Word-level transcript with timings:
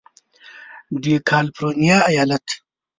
د 1.03 1.05
کالفرنیا 1.29 1.97
ایالت 2.13 2.45